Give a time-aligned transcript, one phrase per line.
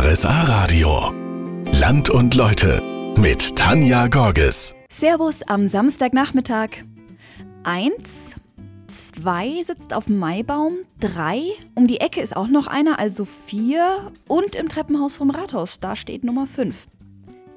[0.00, 1.12] RSA Radio.
[1.80, 2.80] Land und Leute
[3.18, 4.76] mit Tanja Gorges.
[4.88, 6.68] Servus am Samstagnachmittag.
[7.64, 8.36] Eins,
[8.86, 11.42] zwei sitzt auf dem Maibaum, drei,
[11.74, 15.96] um die Ecke ist auch noch einer, also vier und im Treppenhaus vom Rathaus, da
[15.96, 16.86] steht Nummer fünf.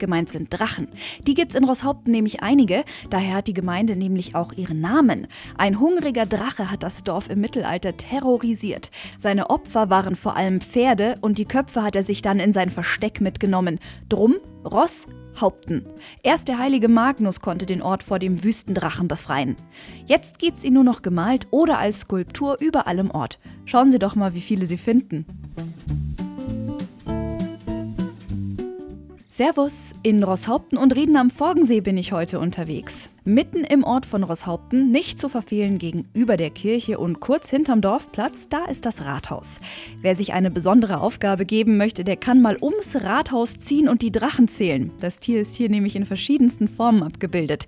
[0.02, 0.88] Gemeint sind Drachen.
[1.27, 5.27] Die gibt's in Rosshaupten nämlich einige, daher hat die Gemeinde nämlich auch ihren Namen.
[5.59, 8.89] Ein hungriger Drache hat das Dorf im Mittelalter terrorisiert.
[9.20, 12.71] Seine Opfer waren vor allem Pferde und die Köpfe hat er sich dann in sein
[12.71, 13.79] Versteck mitgenommen.
[14.09, 15.05] Drum Ross
[15.40, 15.85] Haupten.
[16.23, 19.55] Erst der heilige Magnus konnte den Ort vor dem Wüstendrachen befreien.
[20.05, 23.40] Jetzt gibt's ihn nur noch gemalt oder als Skulptur überall im Ort.
[23.65, 25.26] Schauen Sie doch mal, wie viele Sie finden.
[29.34, 33.09] Servus, in Rosshaupten und Rieden am Forgensee bin ich heute unterwegs.
[33.23, 38.49] Mitten im Ort von Rosshaupten, nicht zu verfehlen gegenüber der Kirche und kurz hinterm Dorfplatz,
[38.49, 39.62] da ist das Rathaus.
[40.02, 44.12] Wer sich eine besondere Aufgabe geben möchte, der kann mal ums Rathaus ziehen und die
[44.12, 44.91] Drachen zählen.
[44.99, 47.68] Das Tier ist hier nämlich in verschiedensten Formen abgebildet.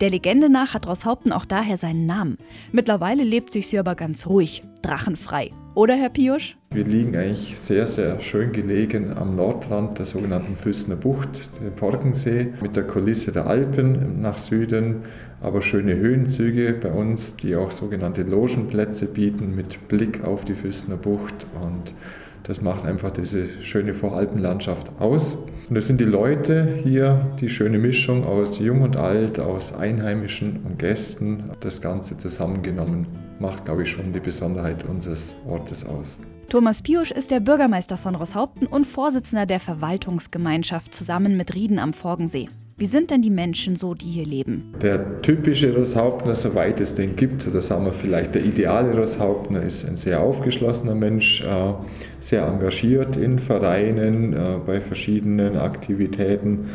[0.00, 2.38] Der Legende nach hat Rosshaupten auch daher seinen Namen.
[2.72, 5.50] Mittlerweile lebt sich sie aber ganz ruhig, drachenfrei.
[5.74, 6.58] Oder, Herr Piosch?
[6.70, 12.52] Wir liegen eigentlich sehr, sehr schön gelegen am Nordrand der sogenannten Füßner Bucht, dem Forgensee,
[12.60, 14.96] mit der Kulisse der Alpen nach Süden,
[15.40, 20.98] aber schöne Höhenzüge bei uns, die auch sogenannte Logenplätze bieten mit Blick auf die Füßner
[20.98, 21.94] Bucht und
[22.42, 25.38] das macht einfach diese schöne Voralpenlandschaft aus.
[25.72, 30.60] Und das sind die Leute hier, die schöne Mischung aus Jung und Alt, aus Einheimischen
[30.64, 31.44] und Gästen.
[31.60, 33.06] Das Ganze zusammengenommen
[33.38, 36.18] macht, glaube ich, schon die Besonderheit unseres Ortes aus.
[36.50, 41.94] Thomas Piusch ist der Bürgermeister von Rosshaupten und Vorsitzender der Verwaltungsgemeinschaft zusammen mit Rieden am
[41.94, 42.50] Forgensee.
[42.78, 44.74] Wie sind denn die Menschen so, die hier leben?
[44.80, 49.86] Der typische Rosshauptner, soweit es den gibt, oder sagen wir vielleicht der ideale Rosshauptner, ist
[49.86, 51.74] ein sehr aufgeschlossener Mensch, äh,
[52.20, 56.70] sehr engagiert in Vereinen, äh, bei verschiedenen Aktivitäten,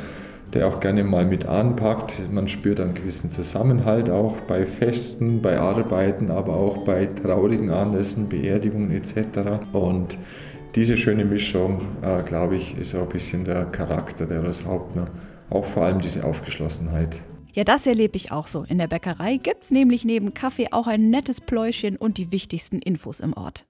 [0.53, 2.31] der auch gerne mal mit anpackt.
[2.31, 8.29] Man spürt einen gewissen Zusammenhalt auch bei Festen, bei Arbeiten, aber auch bei traurigen Anlässen,
[8.29, 9.73] Beerdigungen etc.
[9.73, 10.17] Und
[10.75, 15.07] diese schöne Mischung, äh, glaube ich, ist auch ein bisschen der Charakter der Rosshauptner
[15.49, 17.21] auch vor allem diese Aufgeschlossenheit.
[17.53, 18.63] Ja, das erlebe ich auch so.
[18.63, 22.79] In der Bäckerei gibt es nämlich neben Kaffee auch ein nettes Pläuschen und die wichtigsten
[22.79, 23.65] Infos im Ort.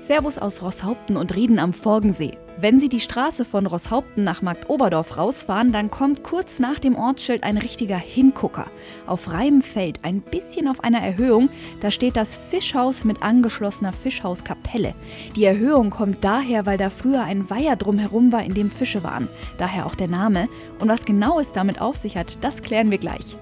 [0.00, 2.38] Servus aus Rosshaupten und Rieden am Forgensee.
[2.56, 6.96] Wenn Sie die Straße von Rosshaupten nach Markt Oberdorf rausfahren, dann kommt kurz nach dem
[6.96, 8.66] Ortsschild ein richtiger Hingucker.
[9.06, 11.50] Auf freiem Feld, ein bisschen auf einer Erhöhung,
[11.80, 14.94] da steht das Fischhaus mit angeschlossener Fischhauskapelle.
[15.36, 19.28] Die Erhöhung kommt daher, weil da früher ein Weiher drumherum war, in dem Fische waren.
[19.58, 20.48] Daher auch der Name.
[20.80, 23.36] Und was genau es damit auf sich hat, das klären wir gleich.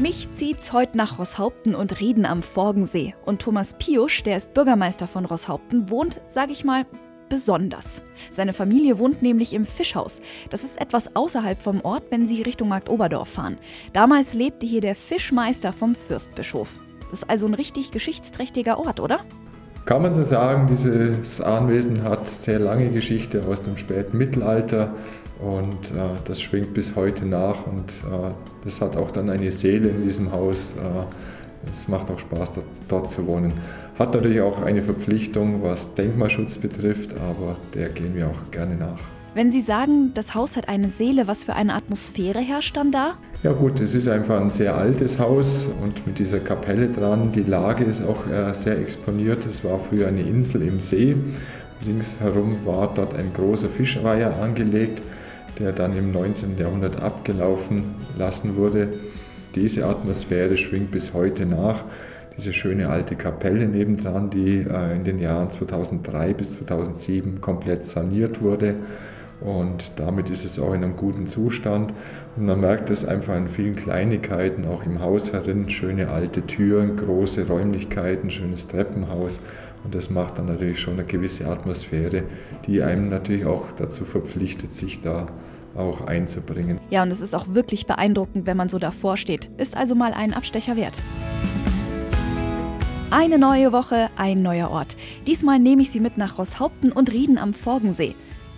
[0.00, 3.14] Mich zieht's heute nach Rosshaupten und Rieden am Forgensee.
[3.26, 6.86] Und Thomas Piusch, der ist Bürgermeister von Rosshaupten, wohnt, sag ich mal,
[7.28, 8.02] besonders.
[8.30, 10.22] Seine Familie wohnt nämlich im Fischhaus.
[10.48, 13.58] Das ist etwas außerhalb vom Ort, wenn Sie Richtung Markt Oberdorf fahren.
[13.92, 16.80] Damals lebte hier der Fischmeister vom Fürstbischof.
[17.10, 19.20] Das ist also ein richtig geschichtsträchtiger Ort, oder?
[19.84, 24.94] Kann man so sagen, dieses Anwesen hat sehr lange Geschichte aus dem späten Mittelalter
[25.42, 28.30] und äh, das schwingt bis heute nach und äh,
[28.64, 30.74] das hat auch dann eine Seele in diesem Haus.
[30.74, 31.04] Äh,
[31.72, 33.52] es macht auch Spaß, dort, dort, zu wohnen.
[33.98, 38.98] Hat natürlich auch eine Verpflichtung, was Denkmalschutz betrifft, aber der gehen wir auch gerne nach.
[39.34, 43.12] Wenn Sie sagen, das Haus hat eine Seele, was für eine Atmosphäre herrscht dann da?
[43.42, 47.30] Ja gut, es ist einfach ein sehr altes Haus und mit dieser Kapelle dran.
[47.32, 49.46] Die Lage ist auch äh, sehr exponiert.
[49.46, 51.16] Es war früher eine Insel im See.
[51.86, 55.00] Ringsherum war dort ein großer Fischweiher angelegt
[55.58, 56.58] der dann im 19.
[56.58, 57.82] Jahrhundert abgelaufen
[58.16, 58.88] lassen wurde.
[59.54, 61.84] Diese Atmosphäre schwingt bis heute nach.
[62.36, 68.40] Diese schöne alte Kapelle nebendran, die äh, in den Jahren 2003 bis 2007 komplett saniert
[68.40, 68.76] wurde.
[69.40, 71.94] Und damit ist es auch in einem guten Zustand.
[72.36, 75.68] Und man merkt es einfach an vielen Kleinigkeiten, auch im Haus herin.
[75.70, 79.40] Schöne alte Türen, große Räumlichkeiten, schönes Treppenhaus.
[79.84, 82.24] Und das macht dann natürlich schon eine gewisse Atmosphäre,
[82.66, 85.28] die einem natürlich auch dazu verpflichtet, sich da
[85.74, 86.80] auch einzubringen.
[86.90, 89.50] Ja, und es ist auch wirklich beeindruckend, wenn man so davor steht.
[89.56, 91.00] Ist also mal einen Abstecher wert.
[93.10, 94.96] Eine neue Woche, ein neuer Ort.
[95.26, 98.14] Diesmal nehme ich Sie mit nach Rosshaupten und Rieden am Forgensee.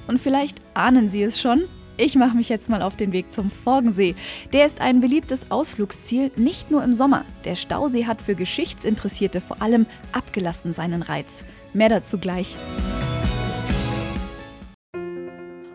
[0.09, 1.63] Und vielleicht ahnen Sie es schon,
[2.03, 4.17] ich mache mich jetzt mal auf den Weg zum Forgensee.
[4.53, 7.25] Der ist ein beliebtes Ausflugsziel, nicht nur im Sommer.
[7.45, 11.45] Der Stausee hat für Geschichtsinteressierte vor allem abgelassen seinen Reiz.
[11.73, 12.57] Mehr dazu gleich.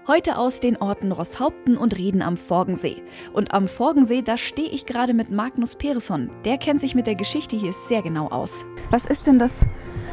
[0.05, 3.03] Heute aus den Orten Rosshaupten und Rieden am Forgensee.
[3.31, 6.29] Und am Forgensee, da stehe ich gerade mit Magnus Peresson.
[6.43, 8.65] Der kennt sich mit der Geschichte hier sehr genau aus.
[8.89, 9.65] Was ist denn das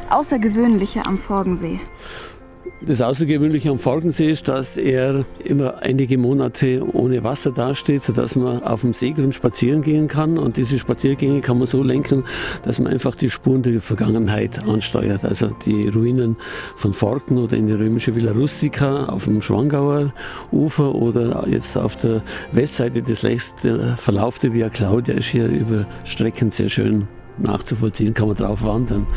[0.09, 1.79] Außergewöhnliche am Forgensee?
[2.81, 8.61] Das Außergewöhnliche am Forgensee ist, dass er immer einige Monate ohne Wasser dasteht, sodass man
[8.63, 10.37] auf dem Seegrund spazieren gehen kann.
[10.37, 12.25] Und diese Spaziergänge kann man so lenken,
[12.63, 15.23] dass man einfach die Spuren der Vergangenheit ansteuert.
[15.23, 16.35] Also die Ruinen
[16.75, 20.13] von Forken oder in die römische Villa Rustica auf dem Schwangauer
[20.51, 22.21] Ufer oder jetzt auf der
[22.51, 27.07] Westseite des Lechs, der Verlauf der Via Claudia ist hier über Strecken sehr schön
[27.37, 29.07] nachzuvollziehen, kann man drauf wandern.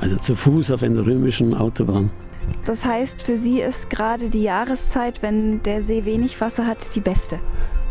[0.00, 2.10] Also zu Fuß auf einer römischen Autobahn.
[2.64, 7.00] Das heißt, für Sie ist gerade die Jahreszeit, wenn der See wenig Wasser hat, die
[7.00, 7.38] beste.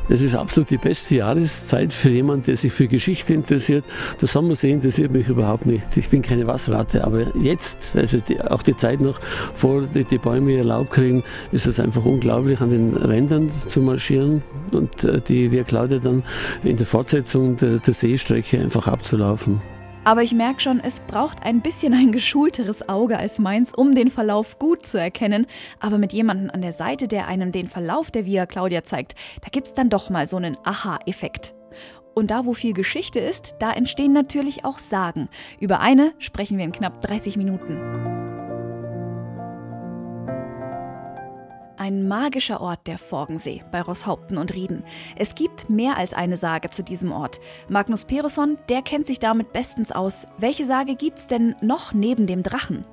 [0.10, 3.84] Das ist absolut die beste Jahreszeit für jemanden, der sich für Geschichte interessiert.
[4.22, 5.98] Der Sommersee interessiert mich überhaupt nicht.
[5.98, 7.04] Ich bin keine Wasserratte.
[7.04, 9.20] Aber jetzt, also die, auch die Zeit noch,
[9.54, 13.82] vor die, die Bäume ihr Laub kriegen, ist es einfach unglaublich, an den Rändern zu
[13.82, 16.24] marschieren und äh, die Via Claudia dann
[16.64, 19.62] in der Fortsetzung der, der Seestrecke einfach abzulaufen.
[20.08, 24.10] Aber ich merke schon, es braucht ein bisschen ein geschulteres Auge als meins, um den
[24.10, 25.48] Verlauf gut zu erkennen.
[25.82, 29.50] Aber mit jemandem an der Seite, der einem den Verlauf der Via Claudia zeigt, da
[29.50, 31.56] gibt es dann doch mal so einen Aha-Effekt.
[32.16, 35.28] Und da, wo viel Geschichte ist, da entstehen natürlich auch Sagen.
[35.60, 38.17] Über eine sprechen wir in knapp 30 Minuten.
[41.88, 44.84] Ein magischer Ort der Forgensee bei Rosshaupten und Rieden.
[45.16, 47.40] Es gibt mehr als eine Sage zu diesem Ort.
[47.70, 50.26] Magnus Peresson, der kennt sich damit bestens aus.
[50.38, 52.84] Welche Sage gibt's denn noch neben dem Drachen?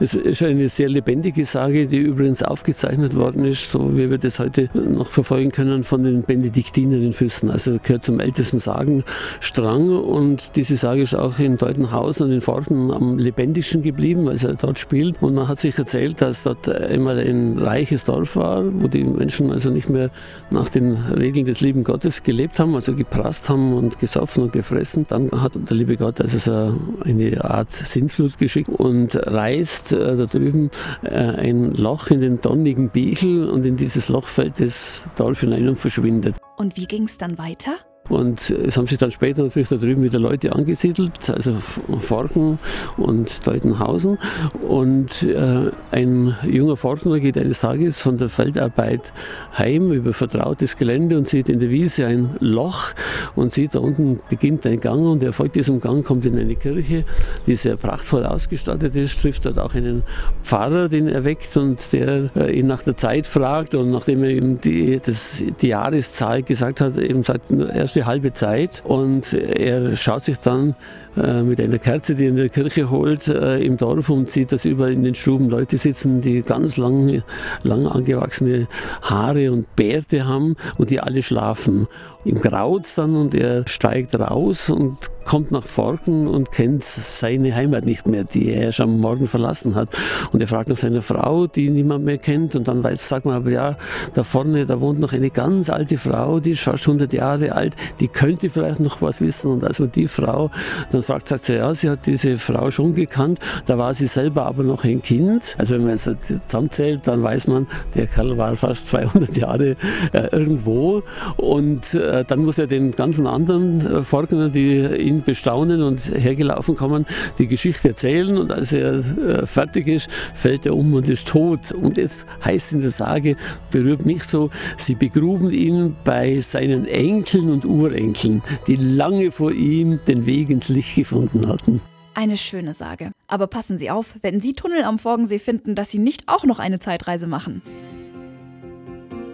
[0.00, 4.38] Es ist eine sehr lebendige Sage, die übrigens aufgezeichnet worden ist, so wie wir das
[4.38, 7.50] heute noch verfolgen können von den Benediktinern in Füssen.
[7.50, 12.90] Also gehört zum ältesten Sagenstrang und diese Sage ist auch in Deutenhausen und in Forten
[12.90, 15.22] am lebendigsten geblieben, weil sie dort spielt.
[15.22, 19.50] Und man hat sich erzählt, dass dort immer ein reiches Dorf war, wo die Menschen
[19.52, 20.10] also nicht mehr
[20.50, 25.06] nach den Regeln des lieben Gottes gelebt haben, also geprasst haben und gesoffen und gefressen.
[25.08, 26.74] Dann hat der liebe Gott also so
[27.04, 30.70] eine Art Sintflut geschickt und reich reißt äh, da drüben
[31.02, 35.68] äh, ein Loch in den donnigen Biegel und in dieses Loch fällt das Dorf hinein
[35.68, 36.36] und verschwindet.
[36.56, 37.76] Und wie ging es dann weiter?
[38.08, 41.54] Und es haben sich dann später natürlich da drüben wieder Leute angesiedelt, also
[42.00, 42.58] Forken
[42.96, 44.18] und Deutenhausen.
[44.66, 49.12] Und äh, ein junger Forkner geht eines Tages von der Feldarbeit
[49.56, 52.92] heim über vertrautes Gelände und sieht in der Wiese ein Loch
[53.34, 56.56] und sieht, da unten beginnt ein Gang und er folgt diesem Gang, kommt in eine
[56.56, 57.04] Kirche,
[57.46, 60.02] die sehr prachtvoll ausgestattet ist, trifft dort auch einen
[60.42, 64.30] Pfarrer, den er weckt und der äh, ihn nach der Zeit fragt und nachdem er
[64.30, 69.96] ihm die, das, die Jahreszahl gesagt hat, eben sagt, erst die halbe Zeit und er
[69.96, 70.76] schaut sich dann
[71.16, 74.52] äh, mit einer Kerze, die er in der Kirche holt, äh, im Dorf und sieht,
[74.52, 77.24] dass überall in den Stuben Leute sitzen, die ganz lang,
[77.64, 78.68] lang angewachsene
[79.02, 81.88] Haare und Bärte haben und die alle schlafen.
[82.24, 87.84] Ihm graut dann und er steigt raus und kommt nach Forken und kennt seine Heimat
[87.84, 89.90] nicht mehr, die er schon Morgen verlassen hat.
[90.32, 92.56] Und er fragt nach seiner Frau, die niemand mehr kennt.
[92.56, 93.76] Und dann weiß, sagt man aber, ja,
[94.14, 97.76] da vorne, da wohnt noch eine ganz alte Frau, die ist fast 100 Jahre alt,
[98.00, 99.52] die könnte vielleicht noch was wissen.
[99.52, 100.50] Und als man die Frau
[100.92, 104.46] dann fragt, sagt sie, ja, sie hat diese Frau schon gekannt, da war sie selber
[104.46, 105.56] aber noch ein Kind.
[105.58, 109.76] Also wenn man es zusammenzählt, dann weiß man, der Kerl war fast 200 Jahre
[110.14, 111.02] äh, irgendwo.
[111.36, 116.76] Und äh, dann muss er den ganzen anderen äh, Forkner, die ihn bestaunen und hergelaufen
[116.76, 117.06] kommen,
[117.38, 118.36] die Geschichte erzählen.
[118.36, 121.72] Und als er äh, fertig ist, fällt er um und ist tot.
[121.72, 123.36] Und jetzt heißt in der Sage,
[123.70, 130.00] berührt mich so, sie begruben ihn bei seinen Enkeln und Urenkeln, die lange vor ihm
[130.06, 131.80] den Weg ins Licht gefunden hatten.
[132.14, 133.12] Eine schöne Sage.
[133.28, 136.58] Aber passen Sie auf, wenn Sie Tunnel am Forgensee finden, dass Sie nicht auch noch
[136.58, 137.62] eine Zeitreise machen.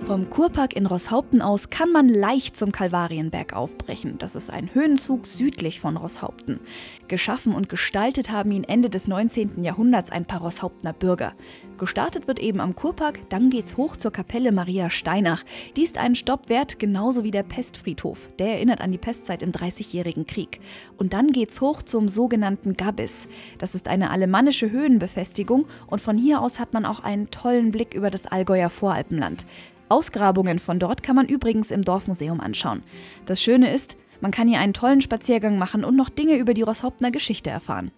[0.06, 4.16] Vom Kurpark in Rosshaupten aus kann man leicht zum Kalvarienberg aufbrechen.
[4.18, 6.60] Das ist ein Höhenzug südlich von Rosshaupten.
[7.08, 9.64] Geschaffen und gestaltet haben ihn Ende des 19.
[9.64, 11.32] Jahrhunderts ein paar Rosshauptner Bürger.
[11.78, 15.42] Gestartet wird eben am Kurpark, dann geht's hoch zur Kapelle Maria Steinach.
[15.74, 18.28] Die ist einen Stopp wert, genauso wie der Pestfriedhof.
[18.38, 20.60] Der erinnert an die Pestzeit im Dreißigjährigen Krieg.
[20.98, 23.26] Und dann geht's hoch zum sogenannten Gabbis.
[23.56, 27.94] Das ist eine alemannische Höhenbefestigung und von hier aus hat man auch einen tollen Blick
[27.94, 29.46] über das Allgäuer Voralpenland.
[29.94, 32.82] Ausgrabungen von dort kann man übrigens im Dorfmuseum anschauen.
[33.26, 36.62] Das Schöne ist, man kann hier einen tollen Spaziergang machen und noch Dinge über die
[36.62, 37.92] Rosshauptner Geschichte erfahren.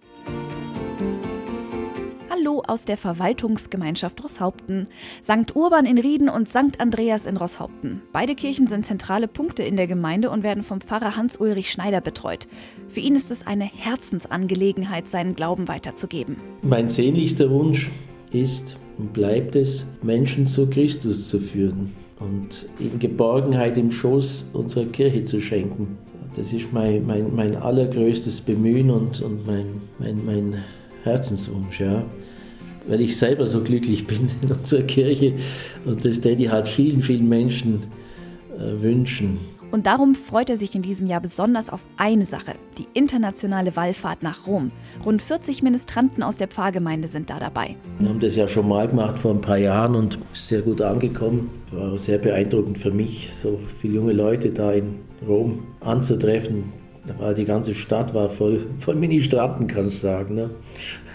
[2.29, 4.89] Hallo aus der Verwaltungsgemeinschaft Rosshaupten.
[5.23, 5.55] St.
[5.55, 6.79] Urban in Rieden und St.
[6.79, 8.03] Andreas in Rosshaupten.
[8.13, 12.47] Beide Kirchen sind zentrale Punkte in der Gemeinde und werden vom Pfarrer Hans-Ulrich Schneider betreut.
[12.89, 16.37] Für ihn ist es eine Herzensangelegenheit, seinen Glauben weiterzugeben.
[16.61, 17.89] Mein sehnlichster Wunsch
[18.31, 24.85] ist, und bleibt es, Menschen zu Christus zu führen und ihnen Geborgenheit im Schoß unserer
[24.85, 25.97] Kirche zu schenken.
[26.35, 30.63] Das ist mein, mein, mein allergrößtes Bemühen und, und mein, mein, mein
[31.03, 31.79] Herzenswunsch.
[31.79, 32.03] Ja.
[32.87, 35.33] Weil ich selber so glücklich bin in unserer Kirche
[35.85, 37.83] und das Daddy hat vielen, vielen Menschen
[38.57, 39.39] äh, wünschen.
[39.69, 44.23] Und darum freut er sich in diesem Jahr besonders auf eine Sache, die internationale Wallfahrt
[44.23, 44.71] nach Rom.
[45.05, 47.75] Rund 40 Ministranten aus der Pfarrgemeinde sind da dabei.
[47.99, 51.49] Wir haben das ja schon mal gemacht vor ein paar Jahren und sehr gut angekommen.
[51.71, 56.71] War sehr beeindruckend für mich, so viele junge Leute da in Rom anzutreffen.
[57.37, 60.35] Die ganze Stadt war voll, voll Ministranten, kannst du sagen.
[60.35, 60.49] Ne?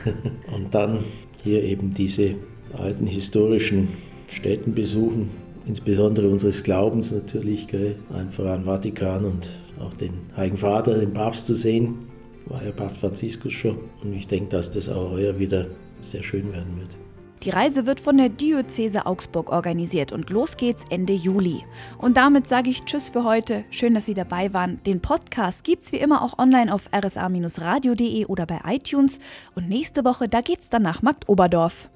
[0.55, 0.99] Und dann
[1.43, 2.35] hier eben diese
[2.77, 3.89] alten historischen
[4.29, 5.31] Städten besuchen,
[5.67, 7.97] insbesondere unseres Glaubens natürlich, gell?
[8.13, 9.49] einfach an Vatikan und
[9.81, 12.07] auch den Heiligen Vater, den Papst zu sehen,
[12.47, 13.79] war ja Papst Franziskus schon.
[14.03, 15.67] Und ich denke, dass das auch heuer wieder
[16.01, 16.97] sehr schön werden wird.
[17.45, 21.65] Die Reise wird von der Diözese Augsburg organisiert und los geht's Ende Juli.
[21.99, 23.65] Und damit sage ich Tschüss für heute.
[23.71, 24.81] Schön, dass Sie dabei waren.
[24.85, 29.19] Den Podcast gibt's wie immer auch online auf rsa-radio.de oder bei iTunes.
[29.57, 31.91] Und nächste Woche, da geht's dann nach Markt Oberdorf.